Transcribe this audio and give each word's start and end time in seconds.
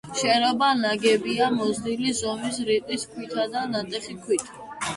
შენობა 0.19 0.69
ნაგებია 0.77 1.49
მოზრდილი 1.59 2.15
ზომის, 2.21 2.59
რიყის 2.73 3.07
ქვითა 3.15 3.47
და 3.55 3.69
ნატეხი 3.77 4.21
ქვით. 4.27 4.53